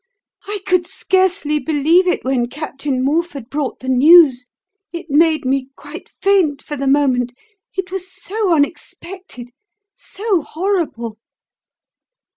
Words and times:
"I 0.47 0.61
could 0.65 0.87
scarcely 0.87 1.59
believe 1.59 2.07
it 2.07 2.23
when 2.25 2.47
Captain 2.47 3.05
Morford 3.05 3.51
brought 3.51 3.81
the 3.81 3.87
news. 3.87 4.47
It 4.91 5.11
made 5.11 5.45
me 5.45 5.67
quite 5.75 6.09
faint 6.09 6.63
for 6.63 6.75
the 6.75 6.87
moment 6.87 7.33
it 7.77 7.91
was 7.91 8.11
so 8.11 8.51
unexpected, 8.51 9.51
so 9.93 10.41
horrible!" 10.41 11.19